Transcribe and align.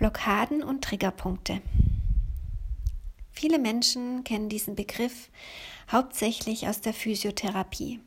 Blockaden 0.00 0.62
und 0.62 0.82
Triggerpunkte. 0.82 1.60
Viele 3.30 3.58
Menschen 3.58 4.24
kennen 4.24 4.48
diesen 4.48 4.74
Begriff 4.74 5.28
hauptsächlich 5.92 6.66
aus 6.66 6.80
der 6.80 6.94
Physiotherapie. 6.94 8.00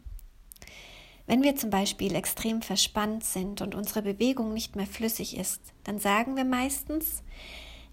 Wenn 1.28 1.44
wir 1.44 1.56
zum 1.56 1.70
Beispiel 1.70 2.16
extrem 2.16 2.64
verspannt 2.64 3.24
sind 3.24 3.62
und 3.62 3.76
unsere 3.76 4.02
Bewegung 4.02 4.56
nicht 4.56 4.76
mehr 4.76 4.88
flüssig 4.88 5.38
ist, 5.38 5.62
dann 5.84 6.00
sagen 6.00 6.36
wir 6.36 6.46
meistens, 6.46 7.21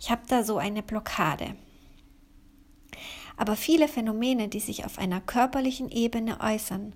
ich 0.00 0.10
habe 0.10 0.22
da 0.26 0.44
so 0.44 0.56
eine 0.56 0.82
Blockade. 0.82 1.54
Aber 3.36 3.54
viele 3.54 3.86
Phänomene, 3.86 4.48
die 4.48 4.60
sich 4.60 4.86
auf 4.86 4.98
einer 4.98 5.20
körperlichen 5.20 5.90
Ebene 5.90 6.40
äußern, 6.40 6.94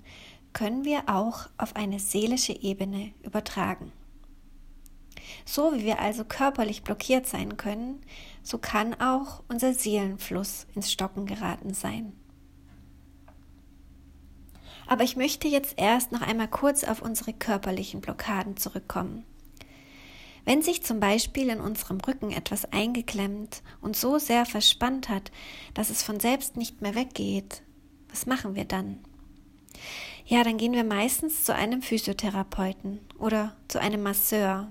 können 0.54 0.86
wir 0.86 1.02
auch 1.10 1.50
auf 1.58 1.76
eine 1.76 1.98
seelische 1.98 2.54
Ebene 2.54 3.12
übertragen. 3.22 3.92
So 5.44 5.74
wie 5.74 5.84
wir 5.84 6.00
also 6.00 6.24
körperlich 6.24 6.82
blockiert 6.82 7.26
sein 7.26 7.56
können, 7.56 8.00
so 8.42 8.58
kann 8.58 8.94
auch 9.00 9.42
unser 9.48 9.74
Seelenfluss 9.74 10.66
ins 10.74 10.92
Stocken 10.92 11.26
geraten 11.26 11.74
sein. 11.74 12.12
Aber 14.86 15.04
ich 15.04 15.16
möchte 15.16 15.48
jetzt 15.48 15.74
erst 15.78 16.12
noch 16.12 16.22
einmal 16.22 16.48
kurz 16.48 16.84
auf 16.84 17.00
unsere 17.00 17.32
körperlichen 17.32 18.00
Blockaden 18.00 18.56
zurückkommen. 18.56 19.24
Wenn 20.44 20.60
sich 20.60 20.82
zum 20.82 21.00
Beispiel 21.00 21.48
in 21.48 21.60
unserem 21.60 22.00
Rücken 22.00 22.30
etwas 22.30 22.70
eingeklemmt 22.70 23.62
und 23.80 23.96
so 23.96 24.18
sehr 24.18 24.44
verspannt 24.44 25.08
hat, 25.08 25.32
dass 25.72 25.88
es 25.88 26.02
von 26.02 26.20
selbst 26.20 26.56
nicht 26.58 26.82
mehr 26.82 26.94
weggeht, 26.94 27.62
was 28.10 28.26
machen 28.26 28.54
wir 28.54 28.66
dann? 28.66 28.98
Ja, 30.26 30.44
dann 30.44 30.58
gehen 30.58 30.72
wir 30.72 30.84
meistens 30.84 31.44
zu 31.44 31.54
einem 31.54 31.82
Physiotherapeuten 31.82 33.00
oder 33.18 33.56
zu 33.68 33.80
einem 33.80 34.02
Masseur 34.02 34.70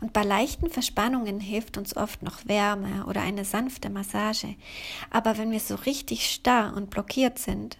und 0.00 0.12
bei 0.12 0.22
leichten 0.22 0.70
Verspannungen 0.70 1.40
hilft 1.40 1.76
uns 1.76 1.96
oft 1.96 2.22
noch 2.22 2.46
Wärme 2.46 3.06
oder 3.06 3.20
eine 3.20 3.44
sanfte 3.44 3.90
Massage. 3.90 4.54
Aber 5.10 5.38
wenn 5.38 5.50
wir 5.50 5.60
so 5.60 5.74
richtig 5.74 6.30
starr 6.30 6.74
und 6.76 6.90
blockiert 6.90 7.38
sind, 7.38 7.78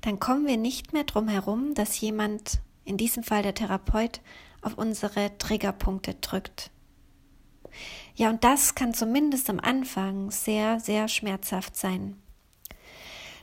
dann 0.00 0.18
kommen 0.18 0.46
wir 0.46 0.56
nicht 0.56 0.92
mehr 0.92 1.04
drum 1.04 1.28
herum, 1.28 1.74
dass 1.74 2.00
jemand, 2.00 2.60
in 2.84 2.96
diesem 2.96 3.22
Fall 3.22 3.42
der 3.42 3.54
Therapeut, 3.54 4.20
auf 4.62 4.76
unsere 4.76 5.36
Triggerpunkte 5.38 6.14
drückt. 6.14 6.70
Ja, 8.14 8.30
und 8.30 8.44
das 8.44 8.74
kann 8.74 8.94
zumindest 8.94 9.48
am 9.48 9.60
Anfang 9.60 10.30
sehr, 10.30 10.80
sehr 10.80 11.08
schmerzhaft 11.08 11.76
sein. 11.76 12.16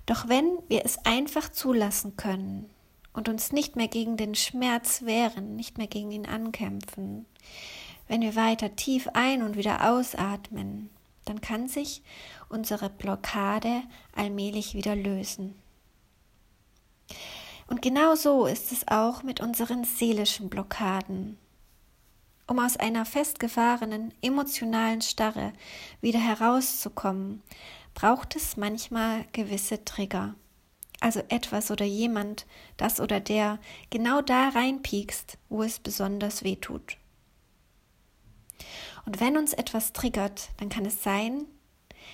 Doch 0.05 0.27
wenn 0.27 0.59
wir 0.67 0.85
es 0.85 1.05
einfach 1.05 1.49
zulassen 1.49 2.15
können 2.15 2.69
und 3.17 3.29
uns 3.29 3.51
nicht 3.51 3.75
mehr 3.75 3.87
gegen 3.87 4.15
den 4.15 4.35
Schmerz 4.35 5.01
wehren, 5.01 5.55
nicht 5.55 5.79
mehr 5.79 5.87
gegen 5.87 6.11
ihn 6.11 6.27
ankämpfen, 6.27 7.25
wenn 8.07 8.21
wir 8.21 8.35
weiter 8.35 8.75
tief 8.75 9.09
ein 9.13 9.41
und 9.41 9.57
wieder 9.57 9.89
ausatmen, 9.91 10.91
dann 11.25 11.41
kann 11.41 11.67
sich 11.67 12.03
unsere 12.47 12.91
Blockade 12.91 13.81
allmählich 14.15 14.75
wieder 14.75 14.95
lösen. 14.95 15.55
Und 17.65 17.81
genau 17.81 18.13
so 18.13 18.45
ist 18.45 18.71
es 18.71 18.87
auch 18.87 19.23
mit 19.23 19.41
unseren 19.41 19.83
seelischen 19.83 20.47
Blockaden. 20.47 21.39
Um 22.45 22.59
aus 22.59 22.77
einer 22.77 23.03
festgefahrenen 23.03 24.13
emotionalen 24.21 25.01
Starre 25.01 25.53
wieder 26.01 26.19
herauszukommen, 26.19 27.41
braucht 27.95 28.35
es 28.35 28.57
manchmal 28.57 29.25
gewisse 29.33 29.83
Trigger 29.83 30.35
also 30.99 31.21
etwas 31.29 31.71
oder 31.71 31.85
jemand, 31.85 32.45
das 32.77 32.99
oder 32.99 33.19
der, 33.19 33.59
genau 33.89 34.21
da 34.21 34.49
reinpiekst, 34.49 35.37
wo 35.49 35.63
es 35.63 35.79
besonders 35.79 36.43
weh 36.43 36.55
tut. 36.55 36.97
Und 39.05 39.19
wenn 39.19 39.37
uns 39.37 39.53
etwas 39.53 39.93
triggert, 39.93 40.49
dann 40.57 40.69
kann 40.69 40.85
es 40.85 41.03
sein, 41.03 41.45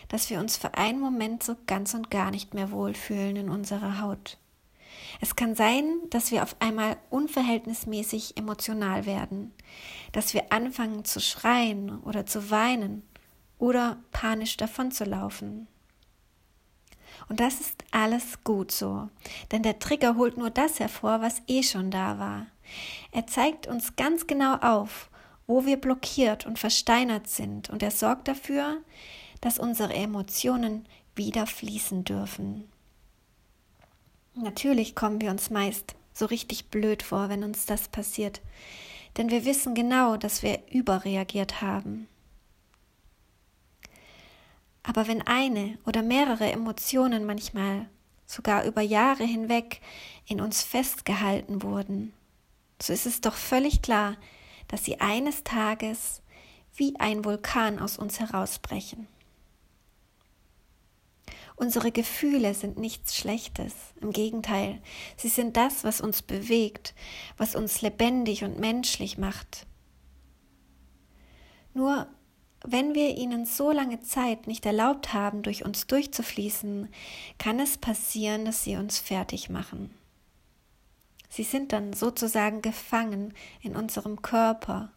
dass 0.10 0.30
wir 0.30 0.40
uns 0.40 0.58
für 0.58 0.76
einen 0.76 1.00
Moment 1.00 1.44
so 1.44 1.56
ganz 1.66 1.94
und 1.94 2.12
gar 2.12 2.32
nicht 2.32 2.54
mehr 2.54 2.72
wohlfühlen 2.72 3.36
in 3.36 3.50
unserer 3.50 4.02
Haut. 4.02 4.38
Es 5.22 5.36
kann 5.36 5.56
sein, 5.56 5.86
dass 6.10 6.32
wir 6.32 6.44
auf 6.44 6.56
einmal 6.60 6.98
unverhältnismäßig 7.10 8.38
emotional 8.38 9.06
werden, 9.06 9.54
dass 10.12 10.34
wir 10.34 10.52
anfangen 10.52 11.06
zu 11.06 11.20
schreien 11.20 12.00
oder 12.02 12.26
zu 12.26 12.52
weinen 12.52 13.04
oder 13.58 13.98
panisch 14.12 14.58
davonzulaufen. 14.58 15.68
Und 17.30 17.40
das 17.40 17.60
ist 17.60 17.84
alles 17.92 18.44
gut 18.44 18.72
so, 18.72 19.10
denn 19.52 19.64
der 19.64 19.80
Trigger 19.80 20.16
holt 20.16 20.38
nur 20.38 20.50
das 20.50 20.80
hervor, 20.80 21.22
was 21.22 21.42
eh 21.48 21.64
schon 21.64 21.90
da 21.90 22.20
war. 22.20 22.48
Er 23.12 23.28
zeigt 23.28 23.68
uns 23.68 23.96
ganz 23.96 24.28
genau 24.28 24.56
auf, 24.56 25.10
wo 25.48 25.66
wir 25.66 25.78
blockiert 25.78 26.46
und 26.46 26.60
versteinert 26.60 27.28
sind, 27.28 27.70
und 27.70 27.84
er 27.84 27.92
sorgt 27.92 28.28
dafür, 28.28 28.82
dass 29.42 29.60
unsere 29.60 29.94
Emotionen 29.94 30.86
wieder 31.16 31.48
fließen 31.48 32.04
dürfen. 32.04 32.70
Natürlich 34.36 34.96
kommen 34.96 35.22
wir 35.22 35.32
uns 35.32 35.50
meist 35.50 35.96
so 36.14 36.26
richtig 36.26 36.70
blöd 36.70 37.04
vor, 37.04 37.30
wenn 37.30 37.44
uns 37.44 37.66
das 37.66 37.88
passiert, 37.88 38.42
denn 39.18 39.30
wir 39.30 39.46
wissen 39.46 39.76
genau, 39.76 40.18
dass 40.18 40.44
wir 40.44 40.60
überreagiert 40.72 41.62
haben. 41.62 42.08
Aber 44.84 45.08
wenn 45.08 45.22
eine 45.22 45.78
oder 45.86 46.02
mehrere 46.02 46.52
Emotionen 46.52 47.26
manchmal 47.26 47.88
sogar 48.26 48.66
über 48.66 48.82
Jahre 48.82 49.24
hinweg 49.24 49.80
in 50.28 50.42
uns 50.42 50.62
festgehalten 50.62 51.64
wurden, 51.64 52.14
so 52.82 52.92
ist 52.92 53.06
es 53.06 53.22
doch 53.22 53.36
völlig 53.36 53.82
klar, 53.82 54.18
dass 54.68 54.84
sie 54.84 55.00
eines 55.00 55.44
Tages 55.44 56.22
wie 56.76 57.00
ein 57.00 57.24
Vulkan 57.24 57.80
aus 57.80 57.98
uns 57.98 58.20
herausbrechen. 58.20 59.08
Unsere 61.56 61.92
Gefühle 61.92 62.54
sind 62.54 62.78
nichts 62.78 63.16
Schlechtes, 63.16 63.74
im 64.02 64.12
Gegenteil, 64.12 64.82
sie 65.16 65.30
sind 65.30 65.56
das, 65.56 65.84
was 65.84 66.02
uns 66.02 66.22
bewegt, 66.24 66.96
was 67.38 67.56
uns 67.56 67.82
lebendig 67.82 68.44
und 68.44 68.60
menschlich 68.60 69.18
macht. 69.18 69.68
Nur 71.74 72.08
wenn 72.64 72.96
wir 72.96 73.18
ihnen 73.18 73.46
so 73.46 73.72
lange 73.72 74.00
Zeit 74.02 74.48
nicht 74.48 74.66
erlaubt 74.66 75.14
haben, 75.14 75.42
durch 75.42 75.66
uns 75.66 75.86
durchzufließen, 75.88 76.88
kann 77.38 77.60
es 77.60 77.78
passieren, 77.78 78.46
dass 78.46 78.64
sie 78.64 78.78
uns 78.78 79.00
fertig 79.00 79.50
machen. 79.50 79.94
Sie 81.30 81.44
sind 81.44 81.74
dann 81.74 81.94
sozusagen 81.94 82.62
gefangen 82.62 83.34
in 83.62 83.76
unserem 83.76 84.22
Körper 84.22 84.92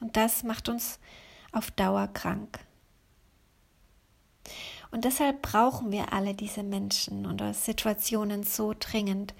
und 0.00 0.16
das 0.16 0.42
macht 0.42 0.68
uns 0.68 0.98
auf 1.52 1.70
Dauer 1.70 2.08
krank. 2.08 2.60
Und 4.90 5.04
deshalb 5.04 5.42
brauchen 5.42 5.90
wir 5.90 6.12
alle 6.12 6.34
diese 6.34 6.62
Menschen 6.62 7.26
oder 7.26 7.52
Situationen 7.52 8.44
so 8.44 8.74
dringend, 8.78 9.34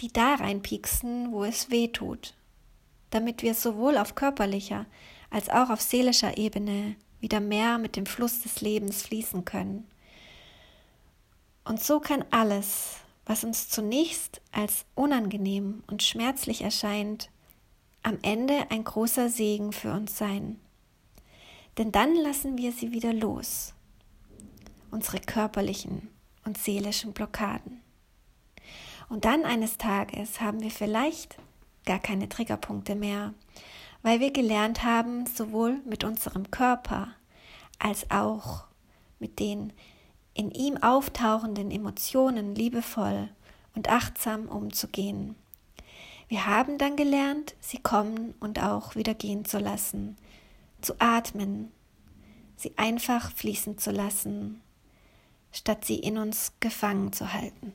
die 0.00 0.12
da 0.12 0.34
reinpieksen, 0.34 1.32
wo 1.32 1.44
es 1.44 1.70
weh 1.70 1.88
tut, 1.88 2.34
damit 3.08 3.42
wir 3.42 3.54
sowohl 3.54 3.96
auf 3.96 4.14
körperlicher 4.14 4.86
als 5.30 5.48
auch 5.48 5.70
auf 5.70 5.80
seelischer 5.80 6.36
Ebene 6.36 6.96
wieder 7.20 7.40
mehr 7.40 7.78
mit 7.78 7.96
dem 7.96 8.06
Fluss 8.06 8.40
des 8.42 8.60
Lebens 8.60 9.02
fließen 9.02 9.44
können. 9.44 9.86
Und 11.64 11.82
so 11.82 12.00
kann 12.00 12.24
alles, 12.30 12.96
was 13.26 13.44
uns 13.44 13.68
zunächst 13.68 14.40
als 14.50 14.84
unangenehm 14.94 15.84
und 15.86 16.02
schmerzlich 16.02 16.62
erscheint, 16.62 17.30
am 18.02 18.18
Ende 18.22 18.70
ein 18.70 18.82
großer 18.84 19.28
Segen 19.28 19.72
für 19.72 19.92
uns 19.92 20.16
sein. 20.16 20.58
Denn 21.78 21.92
dann 21.92 22.14
lassen 22.16 22.58
wir 22.58 22.72
sie 22.72 22.92
wieder 22.92 23.12
los, 23.12 23.74
unsere 24.90 25.20
körperlichen 25.20 26.08
und 26.44 26.58
seelischen 26.58 27.12
Blockaden. 27.12 27.80
Und 29.08 29.24
dann 29.24 29.44
eines 29.44 29.76
Tages 29.76 30.40
haben 30.40 30.62
wir 30.62 30.70
vielleicht 30.70 31.36
gar 31.84 31.98
keine 31.98 32.28
Triggerpunkte 32.28 32.94
mehr, 32.94 33.34
weil 34.02 34.20
wir 34.20 34.32
gelernt 34.32 34.84
haben, 34.84 35.26
sowohl 35.26 35.80
mit 35.84 36.04
unserem 36.04 36.50
Körper 36.50 37.08
als 37.78 38.10
auch 38.10 38.64
mit 39.18 39.38
den 39.38 39.72
in 40.34 40.50
ihm 40.50 40.76
auftauchenden 40.78 41.70
Emotionen 41.70 42.54
liebevoll 42.54 43.28
und 43.74 43.88
achtsam 43.88 44.46
umzugehen. 44.46 45.34
Wir 46.28 46.46
haben 46.46 46.78
dann 46.78 46.96
gelernt, 46.96 47.54
sie 47.60 47.78
kommen 47.78 48.34
und 48.40 48.62
auch 48.62 48.94
wieder 48.94 49.14
gehen 49.14 49.44
zu 49.44 49.58
lassen, 49.58 50.16
zu 50.80 50.94
atmen, 51.00 51.72
sie 52.56 52.72
einfach 52.76 53.32
fließen 53.32 53.78
zu 53.78 53.90
lassen, 53.90 54.60
statt 55.50 55.84
sie 55.84 55.96
in 55.98 56.18
uns 56.18 56.52
gefangen 56.60 57.12
zu 57.12 57.32
halten. 57.32 57.72